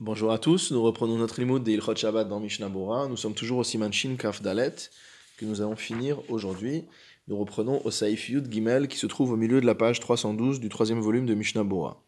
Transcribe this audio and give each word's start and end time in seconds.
Bonjour 0.00 0.30
à 0.30 0.38
tous, 0.38 0.70
nous 0.70 0.80
reprenons 0.80 1.16
notre 1.16 1.40
limoud 1.40 1.64
de 1.64 1.72
Ilchot 1.72 1.96
Shabbat 1.96 2.28
dans 2.28 2.38
Mishnah. 2.38 2.68
Nous 2.68 3.16
sommes 3.16 3.34
toujours 3.34 3.58
au 3.58 3.64
Siman 3.64 3.92
Shin 3.92 4.14
Kaf 4.16 4.40
Dalet 4.40 4.76
que 5.36 5.44
nous 5.44 5.60
allons 5.60 5.74
finir 5.74 6.20
aujourd'hui. 6.30 6.84
Nous 7.26 7.36
reprenons 7.36 7.84
au 7.84 7.90
Saif 7.90 8.28
Yud 8.28 8.48
Gimel 8.48 8.86
qui 8.86 8.96
se 8.96 9.08
trouve 9.08 9.32
au 9.32 9.36
milieu 9.36 9.60
de 9.60 9.66
la 9.66 9.74
page 9.74 9.98
312 9.98 10.60
du 10.60 10.68
troisième 10.68 11.00
volume 11.00 11.26
de 11.26 11.34
Mishnah 11.34 11.64
Bora. 11.64 12.00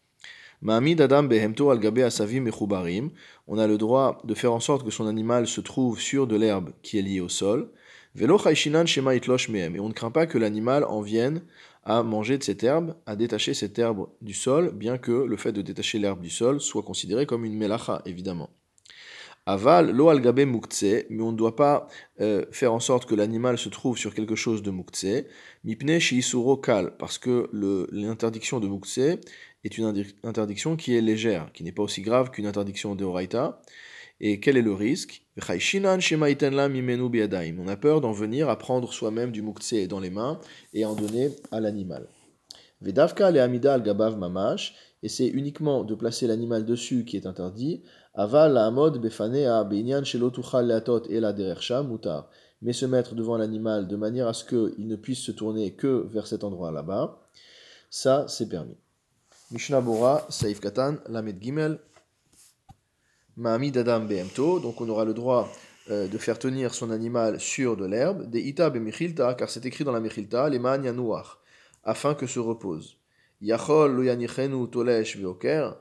Ma'amid 0.61 1.01
Adam 1.01 1.23
Behemto 1.23 1.69
al 1.69 1.85
Asavim 2.01 2.43
Mechubarim. 2.43 3.09
On 3.49 3.57
a 3.57 3.67
le 3.67 3.77
droit 3.77 4.21
de 4.23 4.35
faire 4.35 4.53
en 4.53 4.61
sorte 4.61 4.85
que 4.85 4.91
son 4.91 5.05
animal 5.05 5.45
se 5.45 5.59
trouve 5.59 5.99
sur 5.99 6.27
de 6.27 6.37
l'herbe 6.37 6.71
qui 6.83 6.97
est 6.97 7.01
liée 7.01 7.19
au 7.19 7.27
sol. 7.27 7.73
Velo 8.15 8.37
Shema 8.37 9.15
Itlosh 9.15 9.49
Mehem. 9.49 9.75
Et 9.75 9.81
on 9.81 9.89
ne 9.89 9.93
craint 9.93 10.11
pas 10.11 10.27
que 10.27 10.37
l'animal 10.37 10.85
en 10.85 11.01
vienne 11.01 11.41
à 11.83 12.03
manger 12.03 12.37
de 12.37 12.43
cette 12.43 12.63
herbe, 12.63 12.95
à 13.05 13.15
détacher 13.15 13.53
cette 13.53 13.77
herbe 13.79 14.07
du 14.21 14.33
sol, 14.33 14.71
bien 14.71 14.97
que 14.97 15.11
le 15.11 15.37
fait 15.37 15.51
de 15.51 15.61
détacher 15.61 15.99
l'herbe 15.99 16.21
du 16.21 16.29
sol 16.29 16.61
soit 16.61 16.83
considéré 16.83 17.25
comme 17.25 17.45
une 17.45 17.57
melacha, 17.57 18.01
évidemment. 18.05 18.49
Aval, 19.47 19.89
lo 19.91 20.09
algabe 20.09 20.45
muktse, 20.45 21.05
mais 21.09 21.23
on 21.23 21.31
ne 21.31 21.37
doit 21.37 21.55
pas 21.55 21.87
euh, 22.19 22.45
faire 22.51 22.73
en 22.73 22.79
sorte 22.79 23.07
que 23.07 23.15
l'animal 23.15 23.57
se 23.57 23.69
trouve 23.69 23.97
sur 23.97 24.13
quelque 24.13 24.35
chose 24.35 24.61
de 24.61 24.69
muktse. 24.69 25.25
Mipne 25.63 25.97
shiisuro 25.97 26.57
kal, 26.57 26.95
parce 26.97 27.17
que 27.17 27.49
l'interdiction 27.91 28.59
de 28.59 28.67
muktse 28.67 28.99
est 29.63 29.77
une 29.79 30.05
interdiction 30.23 30.75
qui 30.75 30.95
est 30.95 31.01
légère, 31.01 31.51
qui 31.53 31.63
n'est 31.63 31.71
pas 31.71 31.81
aussi 31.81 32.03
grave 32.03 32.29
qu'une 32.29 32.45
interdiction 32.45 32.93
de 32.93 33.03
oraita. 33.03 33.61
Et 34.23 34.39
quel 34.39 34.55
est 34.55 34.61
le 34.61 34.73
risque 34.73 35.25
On 35.35 35.41
a 37.67 37.75
peur 37.75 38.01
d'en 38.01 38.11
venir 38.11 38.49
à 38.49 38.57
prendre 38.59 38.93
soi-même 38.93 39.31
du 39.31 39.41
muktse 39.41 39.87
dans 39.89 39.99
les 39.99 40.11
mains 40.11 40.39
et 40.73 40.85
en 40.85 40.93
donner 40.93 41.31
à 41.51 41.59
l'animal. 41.59 42.07
Vedavka 42.81 43.31
le 43.31 43.41
amida 43.41 43.79
gabav 43.79 44.19
mamash, 44.19 44.75
et 45.01 45.27
uniquement 45.29 45.83
de 45.83 45.95
placer 45.95 46.27
l'animal 46.27 46.65
dessus 46.65 47.03
qui 47.03 47.17
est 47.17 47.25
interdit. 47.25 47.81
Aval 48.13 48.53
la 48.53 48.67
amod 48.67 49.01
befanea 49.01 49.63
beinyan 49.63 50.03
shelotuchal 50.03 50.67
leatot 50.67 51.07
et 51.09 51.19
la 51.19 51.33
derersha 51.33 51.81
mutar. 51.81 52.29
Mais 52.61 52.73
se 52.73 52.85
mettre 52.85 53.15
devant 53.15 53.37
l'animal 53.37 53.87
de 53.87 53.95
manière 53.95 54.27
à 54.27 54.33
ce 54.33 54.45
qu'il 54.45 54.87
ne 54.87 54.95
puisse 54.95 55.21
se 55.21 55.31
tourner 55.31 55.73
que 55.73 56.05
vers 56.11 56.27
cet 56.27 56.43
endroit 56.43 56.71
là-bas, 56.71 57.19
ça 57.89 58.25
c'est 58.27 58.47
permis. 58.47 58.77
Mishnah 59.49 59.81
Bora, 59.81 60.27
Saif 60.29 60.59
Katan, 60.59 60.97
Lamed 61.09 61.41
Gimel, 61.41 61.79
Ma'amid 63.37 63.77
Adam 63.77 64.01
Behemto, 64.01 64.59
donc 64.59 64.81
on 64.81 64.89
aura 64.89 65.05
le 65.05 65.13
droit 65.13 65.49
euh, 65.89 66.07
de 66.07 66.17
faire 66.17 66.37
tenir 66.37 66.73
son 66.73 66.91
animal 66.91 67.39
sur 67.39 67.77
de 67.77 67.85
l'herbe, 67.85 68.29
des 68.29 68.41
Ita 68.41 68.71
car 69.37 69.49
c'est 69.49 69.65
écrit 69.65 69.83
dans 69.83 69.91
la 69.91 69.99
Mechilta, 70.01 70.49
les 70.49 70.57
Yanouach, 70.57 71.39
afin 71.83 72.13
que 72.13 72.27
se 72.27 72.39
repose. 72.39 72.97
Veoker. 75.17 75.77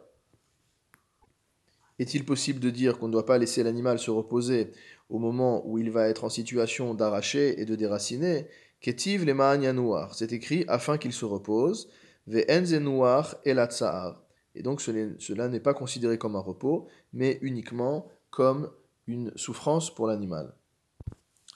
Est-il 1.99 2.25
possible 2.25 2.61
de 2.61 2.71
dire 2.71 2.99
qu'on 2.99 3.09
ne 3.09 3.13
doit 3.13 3.27
pas 3.27 3.37
laisser 3.37 3.63
l'animal 3.63 3.99
se 3.99 4.11
reposer 4.11 4.73
au 5.11 5.19
moment 5.19 5.63
où 5.67 5.77
il 5.77 5.91
va 5.91 6.09
être 6.09 6.25
en 6.25 6.31
situation 6.31 6.95
d'arracher 6.95 7.61
et 7.61 7.65
de 7.67 7.75
déraciner? 7.75 8.47
Ketiv 8.81 9.25
les 9.25 9.35
Yanouach, 9.35 10.13
c'est 10.15 10.33
écrit 10.33 10.65
afin 10.69 10.97
qu'il 10.97 11.13
se 11.13 11.27
repose. 11.27 11.91
Ve'enzenouach 12.27 13.35
Elatsa'ar 13.45 14.13
et 14.13 14.30
donc 14.57 14.81
cela 14.81 15.49
n'est 15.49 15.61
pas 15.61 15.75
considéré 15.75 16.19
comme 16.19 16.37
un 16.37 16.41
repos, 16.41 16.87
mais 17.13 17.39
uniquement 17.43 18.07
comme 18.31 18.71
une 19.07 19.33
souffrance 19.37 19.95
pour 19.95 20.07
l'animal. 20.07 20.55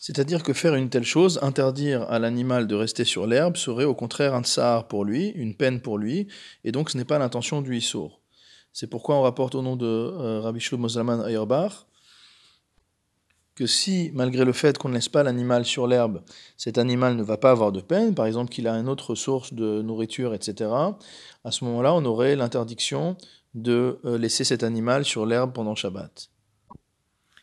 C'est-à-dire 0.00 0.42
que 0.42 0.52
faire 0.52 0.74
une 0.74 0.90
telle 0.90 1.04
chose, 1.04 1.38
interdire 1.42 2.02
à 2.10 2.18
l'animal 2.18 2.66
de 2.66 2.74
rester 2.74 3.04
sur 3.04 3.26
l'herbe, 3.26 3.56
serait 3.56 3.84
au 3.84 3.94
contraire 3.94 4.34
un 4.34 4.42
tsar 4.42 4.86
pour 4.86 5.04
lui, 5.04 5.28
une 5.30 5.54
peine 5.56 5.80
pour 5.80 5.98
lui, 5.98 6.28
et 6.62 6.72
donc 6.72 6.90
ce 6.90 6.98
n'est 6.98 7.06
pas 7.06 7.18
l'intention 7.18 7.62
du 7.62 7.76
Issour. 7.76 8.20
C'est 8.72 8.88
pourquoi 8.88 9.16
on 9.16 9.22
rapporte 9.22 9.54
au 9.54 9.62
nom 9.62 9.76
de 9.76 9.86
euh, 9.86 10.40
Rabbi 10.40 10.60
Shlomo 10.60 10.88
Zalman 10.88 11.20
Auerbach 11.20 11.86
que 13.54 13.66
si, 13.66 14.10
malgré 14.14 14.44
le 14.44 14.52
fait 14.52 14.78
qu'on 14.78 14.88
ne 14.88 14.94
laisse 14.94 15.08
pas 15.08 15.22
l'animal 15.22 15.64
sur 15.64 15.86
l'herbe, 15.86 16.22
cet 16.56 16.76
animal 16.78 17.16
ne 17.16 17.22
va 17.22 17.36
pas 17.36 17.52
avoir 17.52 17.72
de 17.72 17.80
peine, 17.80 18.14
par 18.14 18.26
exemple 18.26 18.50
qu'il 18.50 18.66
a 18.66 18.74
une 18.74 18.88
autre 18.88 19.14
source 19.14 19.54
de 19.54 19.80
nourriture, 19.82 20.34
etc., 20.34 20.70
à 21.44 21.50
ce 21.50 21.64
moment-là, 21.64 21.94
on 21.94 22.04
aurait 22.04 22.36
l'interdiction 22.36 23.16
de 23.54 23.98
euh, 24.04 24.18
laisser 24.18 24.44
cet 24.44 24.62
animal 24.62 25.04
sur 25.04 25.26
l'herbe 25.26 25.52
pendant 25.52 25.74
Shabbat. 25.74 26.30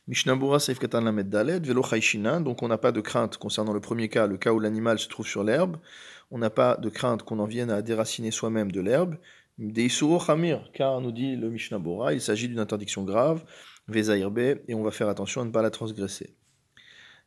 Mishnabura 0.07 0.59
Saif 0.59 0.79
Katan 0.79 1.13
Velo 1.13 1.83
donc 2.41 2.63
on 2.63 2.67
n'a 2.67 2.77
pas 2.77 2.91
de 2.91 2.99
crainte 2.99 3.37
concernant 3.37 3.71
le 3.71 3.79
premier 3.79 4.09
cas, 4.09 4.27
le 4.27 4.37
cas 4.37 4.51
où 4.51 4.59
l'animal 4.59 4.99
se 4.99 5.07
trouve 5.07 5.27
sur 5.27 5.43
l'herbe, 5.43 5.77
on 6.31 6.37
n'a 6.37 6.49
pas 6.49 6.75
de 6.75 6.89
crainte 6.89 7.23
qu'on 7.23 7.39
en 7.39 7.45
vienne 7.45 7.69
à 7.69 7.81
déraciner 7.81 8.31
soi-même 8.31 8.71
de 8.71 8.81
l'herbe, 8.81 9.15
Deisuro 9.57 10.19
Chamir, 10.19 10.71
car 10.73 11.01
nous 11.01 11.11
dit 11.11 11.35
le 11.35 11.49
Mishnabura, 11.49 12.13
il 12.13 12.21
s'agit 12.21 12.47
d'une 12.47 12.59
interdiction 12.59 13.03
grave, 13.03 13.43
et 13.93 14.73
on 14.73 14.83
va 14.83 14.91
faire 14.91 15.09
attention 15.09 15.41
à 15.41 15.45
ne 15.45 15.51
pas 15.51 15.61
la 15.61 15.69
transgresser. 15.69 16.35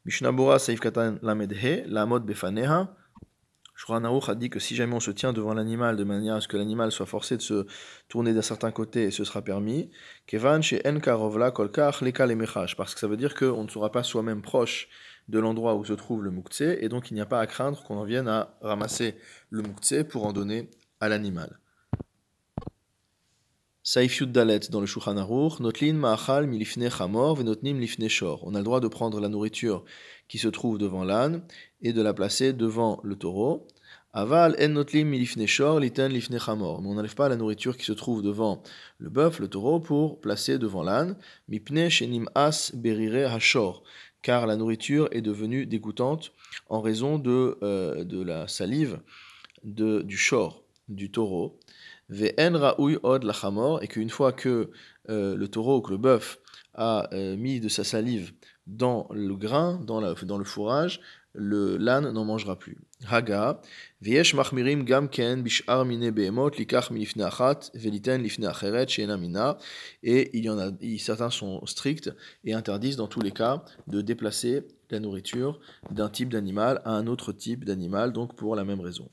Mishnabura 0.05 0.59
Saif 0.59 0.81
Katan 0.81 1.17
Lamedhe, 1.23 1.85
Lamod 1.87 2.25
Befaneha. 2.25 2.95
Shuranaruch 3.77 4.29
a 4.29 4.35
dit 4.35 4.51
que 4.51 4.61
si 4.61 4.77
jamais 4.77 4.95
on 4.95 5.01
se 5.01 5.11
tient 5.11 5.33
devant 5.33 5.53
l'animal 5.53 5.97
de 5.97 6.05
manière 6.05 6.37
à 6.37 6.41
ce 6.41 6.47
que 6.47 6.57
l'animal 6.57 6.93
soit 6.93 7.07
forcé 7.07 7.37
de 7.37 7.43
se 7.43 7.67
tourner 8.09 8.33
d'un 8.33 8.43
certain 8.43 8.71
côté, 8.71 9.11
ce 9.11 9.25
sera 9.25 9.43
permis. 9.43 9.91
Kevan 10.27 10.63
chez 10.63 10.81
Enkarovla 10.87 11.51
Kolkach 11.51 12.01
Leka 12.01 12.27
parce 12.77 12.95
que 12.95 13.01
ça 13.01 13.09
veut 13.09 13.17
dire 13.17 13.35
qu'on 13.35 13.65
ne 13.65 13.69
sera 13.69 13.91
pas 13.91 14.05
soi-même 14.05 14.43
proche 14.43 14.89
de 15.29 15.39
l'endroit 15.39 15.75
où 15.75 15.85
se 15.85 15.93
trouve 15.93 16.23
le 16.23 16.31
muktse, 16.31 16.61
et 16.61 16.89
donc 16.89 17.11
il 17.11 17.15
n'y 17.15 17.21
a 17.21 17.27
pas 17.27 17.41
à 17.41 17.47
craindre 17.47 17.83
qu'on 17.83 17.97
en 17.97 18.05
vienne 18.05 18.29
à 18.29 18.57
ramasser 18.61 19.17
le 19.51 19.63
muktse 19.63 20.05
pour 20.09 20.25
en 20.27 20.33
donner 20.33 20.71
à 21.01 21.09
l'animal. 21.09 21.59
Saif 23.87 24.23
Dalet 24.23 24.61
dans 24.71 24.81
le 24.81 24.87
Shulchan 24.87 25.19
Aruch, 25.19 25.61
Notlin 25.61 25.93
Ma'achal 25.93 26.47
milifne 26.47 26.89
chamor 26.89 27.37
venotnim 27.37 27.79
lifne 27.79 28.09
shor. 28.09 28.41
On 28.47 28.55
a 28.55 28.59
le 28.59 28.65
droit 28.65 28.81
de 28.81 28.89
prendre 28.89 29.21
la 29.21 29.29
nourriture 29.29 29.85
qui 30.27 30.39
se 30.39 30.49
trouve 30.49 30.79
devant 30.79 31.05
l'âne 31.05 31.43
et 31.83 31.93
de 31.93 32.01
la 32.01 32.15
placer 32.15 32.55
devant 32.55 32.99
le 33.05 33.15
taureau. 33.15 33.67
Aval 34.15 34.57
en 34.59 34.69
notlim 34.69 35.09
milifne 35.09 35.47
shor 35.47 35.81
liten 35.81 36.11
lifne 36.11 36.39
chamor. 36.39 36.81
Mais 36.81 36.89
on 36.89 36.95
n'enlève 36.95 37.15
pas 37.15 37.29
la 37.29 37.37
nourriture 37.37 37.77
qui 37.77 37.85
se 37.85 37.93
trouve 37.93 38.23
devant 38.23 38.63
le 38.97 39.11
bœuf, 39.11 39.39
le 39.39 39.49
taureau, 39.49 39.81
pour 39.81 40.19
placer 40.19 40.57
devant 40.57 40.83
l'âne. 40.83 41.19
Mipne 41.49 41.91
shenim 41.91 42.27
as 42.35 42.73
berire 42.75 43.35
hashor. 43.35 43.83
Car 44.23 44.47
la 44.47 44.57
nourriture 44.57 45.11
est 45.11 45.21
devenue 45.21 45.67
dégoûtante 45.67 46.33
en 46.71 46.81
raison 46.81 47.19
de, 47.19 47.59
euh, 47.63 48.03
de 48.05 48.23
la 48.23 48.49
salive 48.49 49.01
de, 49.63 50.01
du 50.01 50.17
shor, 50.17 50.63
du 50.89 51.11
taureau 51.11 51.59
et 52.11 53.89
qu'une 53.89 54.11
fois 54.11 54.33
que 54.33 54.71
euh, 55.09 55.37
le 55.37 55.49
taureau, 55.49 55.83
que 55.83 55.91
le 55.91 55.99
bœuf 55.99 56.39
a 56.75 57.09
euh, 57.13 57.37
mis 57.37 57.61
de 57.61 57.69
sa 57.69 57.85
salive 57.85 58.33
dans 58.67 59.09
le 59.11 59.35
grain, 59.37 59.81
dans, 59.85 60.15
dans 60.15 60.39
le 60.39 60.45
fourrage, 60.45 61.01
le 61.35 61.77
l'âne 61.77 62.11
n'en 62.11 62.25
mangera 62.25 62.57
plus. 62.57 62.79
Haga, 63.11 63.61
viesh 64.01 64.35
machmirim 64.35 64.85
gam 64.85 65.09
ken 65.09 65.43
bishar 65.43 65.85
mine 65.85 66.11
behemot 66.11 66.51
likach 66.57 66.91
milifne 66.91 67.23
achat 67.23 67.71
veliten 67.75 68.23
lifne 68.23 68.47
acheret 68.47 68.87
mina. 69.19 69.59
Et 70.03 70.31
il 70.39 70.45
y 70.45 70.51
en 70.51 70.59
a, 70.59 70.71
certains 70.99 71.31
sont 71.31 71.65
stricts 71.67 72.11
et 72.45 72.55
interdisent 72.55 72.97
dans 72.97 73.09
tous 73.09 73.21
les 73.21 73.33
cas 73.33 73.65
de 73.89 74.01
déplacer 74.01 74.63
la 74.91 75.01
nourriture 75.01 75.59
d'un 75.91 76.09
type 76.09 76.29
d'animal 76.29 76.81
à 76.85 76.93
un 76.93 77.09
autre 77.09 77.33
type 77.33 77.65
d'animal, 77.65 78.13
donc 78.13 78.37
pour 78.37 78.55
la 78.55 78.65
même 78.65 78.81
raison. 78.81 79.11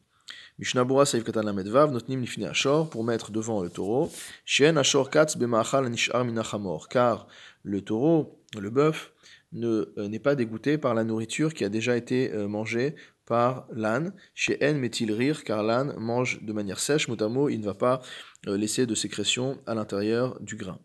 Katan 0.61 1.53
Notnim 1.91 2.21
Lifne 2.21 2.45
Ashor, 2.45 2.89
pour 2.89 3.03
mettre 3.03 3.31
devant 3.31 3.63
le 3.63 3.69
taureau. 3.69 4.11
Shen 4.45 4.77
Ashor 4.77 5.09
Katz 5.09 5.35
Bemachal 5.37 5.89
Nishar 5.89 6.23
Minachamor, 6.23 6.87
car 6.87 7.27
le 7.63 7.81
taureau, 7.81 8.39
le 8.59 8.69
bœuf, 8.69 9.11
euh, 9.53 10.07
n'est 10.07 10.19
pas 10.19 10.35
dégoûté 10.35 10.77
par 10.77 10.93
la 10.93 11.03
nourriture 11.03 11.53
qui 11.53 11.65
a 11.65 11.69
déjà 11.69 11.97
été 11.97 12.31
euh, 12.31 12.47
mangée 12.47 12.95
par 13.25 13.67
l'âne. 13.73 14.13
Chez 14.33 14.57
En 14.61 14.75
Metil 14.75 15.11
Rir, 15.11 15.43
car 15.43 15.63
l'âne 15.63 15.93
mange 15.97 16.41
de 16.41 16.53
manière 16.53 16.79
sèche, 16.79 17.07
mot 17.07 17.49
il 17.49 17.59
ne 17.59 17.65
va 17.65 17.73
pas 17.73 18.01
euh, 18.47 18.55
laisser 18.55 18.85
de 18.85 18.95
sécrétion 18.95 19.59
à 19.65 19.73
l'intérieur 19.73 20.39
du 20.41 20.55
grain. 20.55 20.79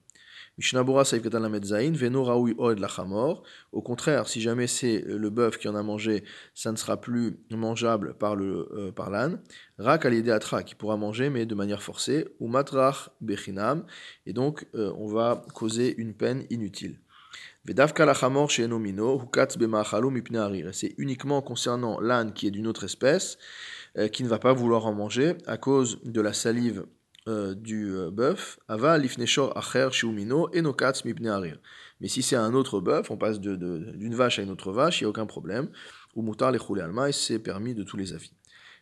Au 3.72 3.82
contraire, 3.82 4.26
si 4.26 4.40
jamais 4.40 4.66
c'est 4.66 5.02
le 5.06 5.30
bœuf 5.30 5.58
qui 5.58 5.68
en 5.68 5.74
a 5.74 5.82
mangé, 5.82 6.24
ça 6.54 6.72
ne 6.72 6.76
sera 6.76 6.98
plus 6.98 7.38
mangeable 7.50 8.14
par 8.14 8.36
le 8.36 8.68
euh, 8.72 8.90
par 8.90 9.10
l'âne. 9.10 9.42
Rak 9.78 10.06
qui 10.64 10.74
pourra 10.74 10.96
manger 10.96 11.28
mais 11.28 11.44
de 11.44 11.54
manière 11.54 11.82
forcée. 11.82 12.26
Ou 12.40 12.48
Matrach 12.48 13.10
Bechinam. 13.20 13.84
Et 14.24 14.32
donc 14.32 14.66
euh, 14.74 14.94
on 14.96 15.08
va 15.08 15.44
causer 15.52 15.94
une 15.98 16.14
peine 16.14 16.46
inutile. 16.48 17.00
C'est 20.72 20.94
uniquement 20.98 21.42
concernant 21.42 22.00
l'âne 22.00 22.32
qui 22.32 22.46
est 22.46 22.50
d'une 22.50 22.66
autre 22.66 22.84
espèce, 22.84 23.38
euh, 23.98 24.08
qui 24.08 24.22
ne 24.22 24.28
va 24.28 24.38
pas 24.38 24.52
vouloir 24.52 24.86
en 24.86 24.94
manger 24.94 25.34
à 25.46 25.56
cause 25.58 26.00
de 26.04 26.20
la 26.20 26.32
salive 26.32 26.86
euh, 27.28 27.54
du 27.54 27.92
euh, 27.94 28.10
bœuf, 28.10 28.58
ava 28.68 28.96
lifneshor 28.98 29.56
acher 29.56 29.88
shiumino 29.90 30.48
enokatz 30.54 31.04
mipne 31.04 31.28
arir. 31.28 31.58
Mais 32.00 32.08
si 32.08 32.22
c'est 32.22 32.36
un 32.36 32.54
autre 32.54 32.80
bœuf, 32.80 33.10
on 33.10 33.16
passe 33.16 33.40
d'une 33.40 33.56
de, 33.56 34.14
vache 34.14 34.38
à 34.38 34.42
une 34.42 34.50
autre 34.50 34.70
vache, 34.72 35.00
il 35.00 35.04
n'y 35.04 35.06
a 35.06 35.10
aucun 35.10 35.26
problème. 35.26 35.68
Ou 36.14 36.32
alma, 36.80 37.12
c'est 37.12 37.38
permis 37.38 37.74
de 37.74 37.82
tous 37.82 37.96
les 37.96 38.12
avis. 38.12 38.32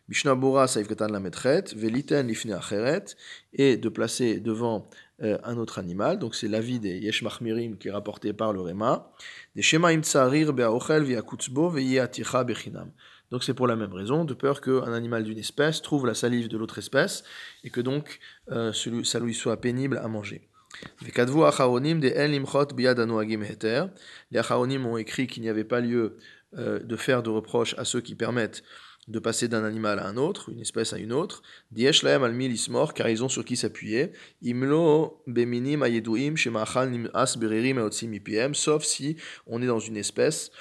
Mishnah 0.07 0.35
Bora 0.35 0.67
saif 0.67 0.87
katan 0.87 1.07
la 1.07 1.19
metret, 1.19 1.73
veliten 1.75 2.27
lifne 2.27 2.53
acheret, 2.53 3.15
et 3.53 3.75
de 3.77 3.89
placer 3.89 4.39
devant 4.39 4.87
euh, 5.23 5.39
un 5.43 5.57
autre 5.57 5.79
animal. 5.79 6.19
Donc 6.19 6.35
c'est 6.35 6.47
l'avis 6.47 6.79
des 6.79 6.99
Yesh 6.99 7.23
Machmirim 7.23 7.77
qui 7.77 7.87
est 7.87 7.91
rapporté 7.91 8.31
par 8.31 8.53
le 8.53 8.61
Réma. 8.61 9.11
Des 9.55 9.63
Shemaim 9.63 10.03
Tsarir 10.03 10.53
Be'aochel 10.53 11.03
Ve'akutzbo 11.03 11.69
Ve'yaticha 11.69 12.43
Bechinam. 12.43 12.91
Donc 13.35 13.43
c'est 13.43 13.53
pour 13.53 13.67
la 13.67 13.75
même 13.75 13.91
raison, 13.91 14.23
de 14.23 14.33
peur 14.33 14.61
qu'un 14.61 14.93
animal 14.93 15.25
d'une 15.25 15.37
espèce 15.37 15.81
trouve 15.81 16.07
la 16.07 16.13
salive 16.13 16.47
de 16.47 16.55
l'autre 16.57 16.77
espèce 16.77 17.25
et 17.65 17.69
que 17.69 17.81
donc 17.81 18.19
euh, 18.49 18.71
ça 19.03 19.19
lui 19.19 19.33
soit 19.33 19.59
pénible 19.59 19.97
à 19.97 20.07
manger. 20.07 20.47
Les 21.03 21.11
Acharonim 21.19 21.99
ont 24.85 24.95
écrit 24.95 25.27
qu'il 25.27 25.43
n'y 25.43 25.49
avait 25.49 25.65
pas 25.65 25.81
lieu 25.81 26.17
euh, 26.57 26.79
de 26.79 26.95
faire 26.95 27.23
de 27.23 27.29
reproches 27.29 27.75
à 27.77 27.83
ceux 27.83 27.99
qui 27.99 28.15
permettent 28.15 28.63
de 29.09 29.19
passer 29.19 29.49
d'un 29.49 29.65
animal 29.65 29.99
à 29.99 30.07
un 30.07 30.15
autre, 30.15 30.49
une 30.49 30.61
espèce 30.61 30.93
à 30.93 30.97
une 30.97 31.11
autre. 31.11 31.41
Diesh 31.71 32.03
laem 32.03 32.23
al 32.23 32.33
car 32.95 33.09
ils 33.09 33.21
ont 33.21 33.27
sur 33.27 33.43
qui 33.43 33.57
s'appuyer. 33.57 34.13
Imlo 34.43 35.21
sauf 38.53 38.83
si 38.85 39.17
on 39.45 39.61
est 39.61 39.67
dans 39.67 39.79
une 39.79 39.97
espèce 39.97 40.51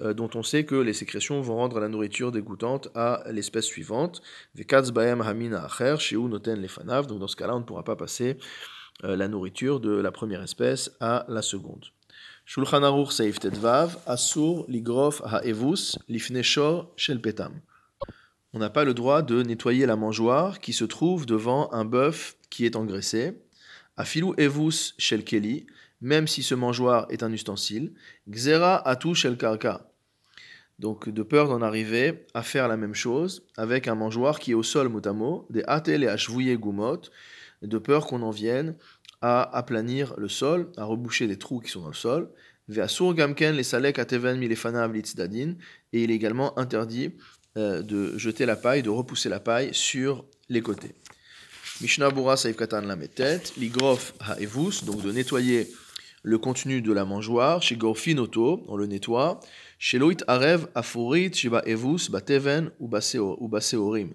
dont 0.00 0.30
on 0.34 0.42
sait 0.42 0.64
que 0.64 0.74
les 0.74 0.92
sécrétions 0.92 1.40
vont 1.40 1.56
rendre 1.56 1.80
la 1.80 1.88
nourriture 1.88 2.32
dégoûtante 2.32 2.88
à 2.94 3.22
l'espèce 3.30 3.66
suivante. 3.66 4.22
Hamina 4.56 5.64
acher, 5.64 6.16
noten 6.16 6.60
lefanav. 6.60 7.06
Donc 7.06 7.18
dans 7.18 7.28
ce 7.28 7.36
cas-là, 7.36 7.56
on 7.56 7.60
ne 7.60 7.64
pourra 7.64 7.84
pas 7.84 7.96
passer 7.96 8.36
euh, 9.04 9.16
la 9.16 9.28
nourriture 9.28 9.80
de 9.80 9.90
la 9.90 10.12
première 10.12 10.42
espèce 10.42 10.92
à 11.00 11.24
la 11.28 11.42
seconde. 11.42 11.86
Shulchan 12.44 12.82
Aruch 12.82 13.12
Seif 13.12 13.38
Asur 14.06 14.64
Ligrof 14.68 15.22
Ha'evus 15.24 15.98
Lifneshor 16.08 16.92
Shel 16.96 17.20
Petam 17.20 17.60
on 18.52 18.58
n'a 18.58 18.70
pas 18.70 18.84
le 18.84 18.94
droit 18.94 19.22
de 19.22 19.42
nettoyer 19.42 19.86
la 19.86 19.96
mangeoire 19.96 20.60
qui 20.60 20.72
se 20.72 20.84
trouve 20.84 21.24
devant 21.24 21.72
un 21.72 21.84
bœuf 21.84 22.36
qui 22.50 22.64
est 22.64 22.76
engraissé. 22.76 23.32
Afilou 23.96 24.34
evus 24.38 24.94
shel 24.98 25.24
keli, 25.24 25.66
même 26.00 26.26
si 26.26 26.42
ce 26.42 26.54
mangeoire 26.54 27.06
est 27.10 27.22
un 27.22 27.32
ustensile. 27.32 27.92
Xera 28.28 28.86
atu 28.88 29.14
shel 29.14 29.36
karka. 29.36 29.90
Donc, 30.78 31.10
de 31.10 31.22
peur 31.22 31.48
d'en 31.48 31.60
arriver 31.60 32.26
à 32.32 32.42
faire 32.42 32.66
la 32.66 32.78
même 32.78 32.94
chose 32.94 33.42
avec 33.56 33.86
un 33.86 33.94
mangeoire 33.94 34.38
qui 34.38 34.52
est 34.52 34.54
au 34.54 34.62
sol 34.62 34.88
motamo, 34.88 35.46
des 35.50 35.62
atel 35.66 36.04
et 36.04 36.08
ashvouye 36.08 36.56
gumot, 36.56 37.02
de 37.60 37.78
peur 37.78 38.06
qu'on 38.06 38.22
en 38.22 38.30
vienne 38.30 38.76
à 39.20 39.42
aplanir 39.56 40.14
le 40.16 40.28
sol, 40.28 40.72
à 40.78 40.84
reboucher 40.84 41.26
des 41.26 41.38
trous 41.38 41.60
qui 41.60 41.70
sont 41.70 41.82
dans 41.82 41.88
le 41.88 41.94
sol. 41.94 42.30
Ve'asur 42.68 43.14
gamken 43.14 43.54
les 43.54 43.62
salek 43.62 43.98
ateven 43.98 44.38
milefanav 44.38 44.96
et 44.96 45.02
il 45.92 46.10
est 46.10 46.14
également 46.14 46.58
interdit 46.58 47.12
euh, 47.58 47.82
de 47.82 48.16
jeter 48.16 48.46
la 48.46 48.56
paille, 48.56 48.82
de 48.82 48.90
repousser 48.90 49.28
la 49.28 49.40
paille 49.40 49.70
sur 49.72 50.24
les 50.48 50.62
côtés. 50.62 50.94
Mishnah 51.80 52.10
Bura 52.10 52.36
Saif 52.36 52.56
ligrof 53.56 54.14
ha'evus, 54.20 54.84
donc 54.84 55.02
de 55.02 55.12
nettoyer 55.12 55.68
le 56.22 56.38
contenu 56.38 56.82
de 56.82 56.92
la 56.92 57.04
mangeoire, 57.04 57.62
chez 57.62 57.76
Gorfinoto, 57.76 58.64
on 58.68 58.76
le 58.76 58.86
nettoie, 58.86 59.40
chez 59.78 59.98
Loit 59.98 60.22
Arev 60.26 60.66
Afurit, 60.74 61.32
Shiba 61.32 61.62
Evus, 61.66 62.10
Bateven 62.10 62.70
ou 62.78 62.88
Baseorim, 62.88 64.10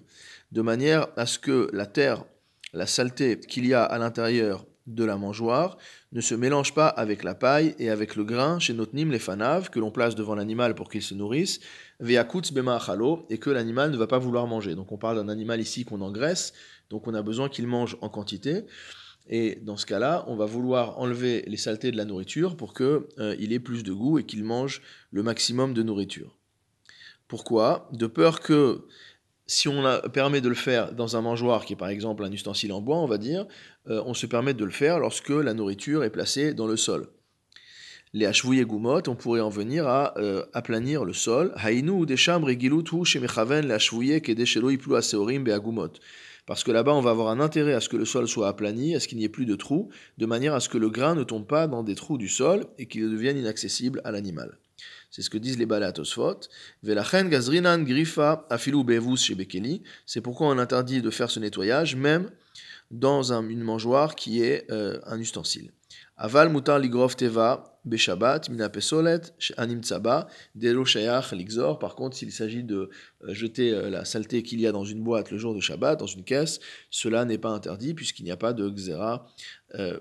de 0.52 0.62
manière 0.62 1.08
à 1.16 1.26
ce 1.26 1.38
que 1.38 1.68
la 1.72 1.86
terre, 1.86 2.24
la 2.72 2.86
saleté 2.86 3.40
qu'il 3.40 3.66
y 3.66 3.74
a 3.74 3.82
à 3.82 3.98
l'intérieur 3.98 4.66
de 4.86 5.04
la 5.04 5.16
mangeoire 5.16 5.78
ne 6.12 6.20
se 6.20 6.34
mélange 6.34 6.72
pas 6.72 6.86
avec 6.86 7.24
la 7.24 7.34
paille 7.34 7.74
et 7.78 7.90
avec 7.90 8.14
le 8.14 8.24
grain 8.24 8.60
chez 8.60 8.72
Notnim 8.72 9.10
les 9.10 9.18
fanaves 9.18 9.70
que 9.70 9.80
l'on 9.80 9.90
place 9.90 10.14
devant 10.14 10.36
l'animal 10.36 10.74
pour 10.74 10.88
qu'il 10.88 11.02
se 11.02 11.14
nourrisse, 11.14 11.60
et 12.00 13.38
que 13.38 13.50
l'animal 13.50 13.90
ne 13.90 13.96
va 13.96 14.06
pas 14.06 14.18
vouloir 14.18 14.46
manger. 14.46 14.74
Donc 14.74 14.92
on 14.92 14.96
parle 14.96 15.16
d'un 15.16 15.28
animal 15.28 15.60
ici 15.60 15.84
qu'on 15.84 16.00
engraisse, 16.00 16.52
donc 16.88 17.08
on 17.08 17.14
a 17.14 17.22
besoin 17.22 17.48
qu'il 17.48 17.66
mange 17.66 17.96
en 18.00 18.08
quantité. 18.08 18.64
Et 19.28 19.58
dans 19.62 19.76
ce 19.76 19.86
cas-là, 19.86 20.24
on 20.28 20.36
va 20.36 20.46
vouloir 20.46 20.98
enlever 20.98 21.42
les 21.46 21.56
saletés 21.56 21.90
de 21.90 21.96
la 21.96 22.04
nourriture 22.04 22.56
pour 22.56 22.74
qu'il 22.74 23.02
euh, 23.18 23.36
ait 23.38 23.58
plus 23.58 23.82
de 23.82 23.92
goût 23.92 24.18
et 24.18 24.24
qu'il 24.24 24.44
mange 24.44 24.82
le 25.10 25.22
maximum 25.22 25.74
de 25.74 25.82
nourriture. 25.82 26.36
Pourquoi? 27.26 27.88
De 27.92 28.06
peur 28.06 28.40
que 28.40 28.86
si 29.48 29.68
on 29.68 29.82
permet 30.12 30.40
de 30.40 30.48
le 30.48 30.54
faire 30.54 30.92
dans 30.92 31.16
un 31.16 31.22
mangeoire 31.22 31.64
qui 31.64 31.72
est 31.72 31.76
par 31.76 31.88
exemple 31.88 32.24
un 32.24 32.32
ustensile 32.32 32.72
en 32.72 32.80
bois, 32.80 32.98
on 32.98 33.06
va 33.06 33.18
dire, 33.18 33.46
euh, 33.88 34.02
on 34.06 34.14
se 34.14 34.26
permet 34.26 34.54
de 34.54 34.64
le 34.64 34.70
faire 34.70 34.98
lorsque 34.98 35.30
la 35.30 35.54
nourriture 35.54 36.04
est 36.04 36.10
placée 36.10 36.54
dans 36.54 36.66
le 36.66 36.76
sol. 36.76 37.08
Les 38.12 38.26
hachvouye 38.26 38.64
gumot, 38.64 39.02
on 39.08 39.14
pourrait 39.14 39.40
en 39.40 39.48
venir 39.48 39.86
à 39.86 40.16
euh, 40.18 40.44
aplanir 40.52 41.04
le 41.04 41.12
sol. 41.12 41.52
Hainu 41.56 42.06
desham 42.06 42.44
regilutu 42.44 43.04
shemechaven 43.04 43.66
le 43.66 44.18
kedeshelo 44.20 44.70
iplu 44.70 44.96
aseorim 44.96 45.44
beagumot. 45.44 45.92
Parce 46.46 46.62
que 46.62 46.70
là-bas, 46.70 46.94
on 46.94 47.00
va 47.00 47.10
avoir 47.10 47.28
un 47.28 47.40
intérêt 47.40 47.74
à 47.74 47.80
ce 47.80 47.88
que 47.88 47.96
le 47.96 48.04
sol 48.04 48.28
soit 48.28 48.48
aplani, 48.48 48.94
à 48.94 49.00
ce 49.00 49.08
qu'il 49.08 49.18
n'y 49.18 49.24
ait 49.24 49.28
plus 49.28 49.46
de 49.46 49.56
trous, 49.56 49.90
de 50.16 50.26
manière 50.26 50.54
à 50.54 50.60
ce 50.60 50.68
que 50.68 50.78
le 50.78 50.90
grain 50.90 51.14
ne 51.14 51.24
tombe 51.24 51.46
pas 51.46 51.66
dans 51.66 51.82
des 51.82 51.96
trous 51.96 52.18
du 52.18 52.28
sol 52.28 52.66
et 52.78 52.86
qu'il 52.86 53.10
devienne 53.10 53.36
inaccessible 53.36 54.00
à 54.04 54.12
l'animal. 54.12 54.58
C'est 55.10 55.22
ce 55.22 55.30
que 55.30 55.38
disent 55.38 55.58
les. 55.58 55.66
Velachen 56.82 57.28
gazrinan 57.28 57.82
grifa 57.82 58.46
afilu 58.50 58.84
bevus 58.84 59.16
chez 59.16 59.34
Bekeli. 59.34 59.82
C'est 60.04 60.20
pourquoi 60.20 60.48
on 60.48 60.58
interdit 60.58 61.02
de 61.02 61.10
faire 61.10 61.30
ce 61.30 61.40
nettoyage, 61.40 61.96
même 61.96 62.30
dans 62.90 63.32
une 63.32 63.62
mangeoire 63.62 64.14
qui 64.14 64.42
est 64.42 64.70
euh, 64.70 65.00
un 65.06 65.18
ustensile. 65.18 65.72
Aval 66.16 66.48
mutar 66.48 66.78
ligrof 66.78 67.16
teva 67.16 67.78
beshabat 67.84 68.48
mina 68.48 68.68
pesolet 68.68 69.32
anim 69.56 69.80
tsaba 69.80 70.28
delo 70.54 70.84
shayach 70.84 71.32
ligzor. 71.32 71.78
Par 71.78 71.94
contre, 71.94 72.16
s'il 72.16 72.32
s'agit 72.32 72.64
de 72.64 72.90
euh, 73.24 73.34
jeter 73.34 73.72
euh, 73.72 73.90
la 73.90 74.04
saleté 74.04 74.42
qu'il 74.42 74.60
y 74.60 74.66
a 74.66 74.72
dans 74.72 74.84
une 74.84 75.02
boîte 75.02 75.30
le 75.30 75.38
jour 75.38 75.54
de 75.54 75.60
Shabbat, 75.60 75.98
dans 75.98 76.06
une 76.06 76.24
caisse, 76.24 76.60
cela 76.90 77.24
n'est 77.24 77.38
pas 77.38 77.50
interdit 77.50 77.94
puisqu'il 77.94 78.24
n'y 78.24 78.30
a 78.30 78.36
pas 78.36 78.52
de 78.52 78.68
xéra 78.70 79.26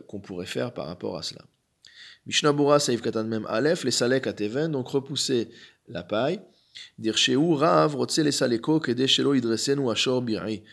qu'on 0.07 0.21
pourrait 0.21 0.45
faire 0.45 0.73
par 0.73 0.87
rapport 0.87 1.17
à 1.17 1.23
cela. 1.23 1.41
Mishnabura 2.25 2.79
Saif 2.79 3.01
Katan 3.01 3.25
Mem 3.25 3.45
Aleph, 3.47 3.83
les 3.83 3.91
salek 3.91 4.25
ateven, 4.25 4.71
donc 4.71 4.87
repousser 4.87 5.49
la 5.87 6.01
paille. 6.01 6.39
Dirsheu 6.97 7.37
Rav 7.37 7.95
Rotse 7.95 8.19
les 8.19 8.31
saleko 8.31 8.81
Idresenu 8.85 9.89
Ashor 9.91 10.21
Biri. 10.21 10.63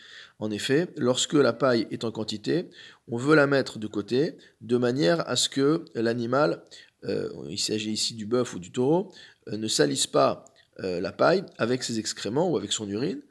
En 0.43 0.51
effet, 0.51 0.89
lorsque 0.97 1.35
la 1.35 1.53
paille 1.53 1.87
est 1.89 2.03
en 2.03 2.11
quantité, 2.11 2.69
on 3.07 3.15
veut 3.15 3.33
la 3.33 3.47
mettre 3.47 3.79
de 3.79 3.87
côté 3.87 4.35
de 4.59 4.75
manière 4.75 5.25
à 5.29 5.37
ce 5.37 5.47
que 5.47 5.85
l'animal, 5.95 6.65
euh, 7.05 7.29
il 7.49 7.57
s'agit 7.57 7.91
ici 7.93 8.13
du 8.13 8.25
bœuf 8.25 8.53
ou 8.53 8.59
du 8.59 8.69
taureau, 8.69 9.13
euh, 9.47 9.55
ne 9.55 9.69
salisse 9.69 10.05
pas 10.05 10.43
euh, 10.81 10.99
la 10.99 11.13
paille 11.13 11.45
avec 11.57 11.81
ses 11.81 11.97
excréments 11.97 12.51
ou 12.51 12.57
avec 12.57 12.73
son 12.73 12.89
urine. 12.89 13.21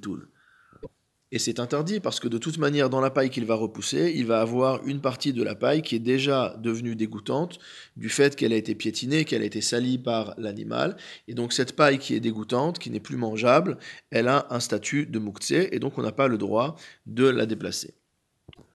De. 0.00 0.30
Et 1.36 1.38
c'est 1.38 1.60
interdit 1.60 2.00
parce 2.00 2.18
que 2.18 2.28
de 2.28 2.38
toute 2.38 2.56
manière, 2.56 2.88
dans 2.88 3.02
la 3.02 3.10
paille 3.10 3.28
qu'il 3.28 3.44
va 3.44 3.56
repousser, 3.56 4.10
il 4.16 4.24
va 4.24 4.40
avoir 4.40 4.82
une 4.86 5.02
partie 5.02 5.34
de 5.34 5.42
la 5.42 5.54
paille 5.54 5.82
qui 5.82 5.94
est 5.94 5.98
déjà 5.98 6.56
devenue 6.62 6.96
dégoûtante 6.96 7.58
du 7.94 8.08
fait 8.08 8.34
qu'elle 8.34 8.54
a 8.54 8.56
été 8.56 8.74
piétinée, 8.74 9.26
qu'elle 9.26 9.42
a 9.42 9.44
été 9.44 9.60
salie 9.60 9.98
par 9.98 10.32
l'animal. 10.38 10.96
Et 11.28 11.34
donc 11.34 11.52
cette 11.52 11.76
paille 11.76 11.98
qui 11.98 12.14
est 12.14 12.20
dégoûtante, 12.20 12.78
qui 12.78 12.88
n'est 12.88 13.00
plus 13.00 13.18
mangeable, 13.18 13.76
elle 14.10 14.28
a 14.28 14.46
un 14.48 14.60
statut 14.60 15.04
de 15.04 15.18
mouktsé 15.18 15.76
et 15.76 15.78
donc 15.78 15.98
on 15.98 16.02
n'a 16.02 16.10
pas 16.10 16.26
le 16.26 16.38
droit 16.38 16.76
de 17.04 17.28
la 17.28 17.44
déplacer. 17.44 17.92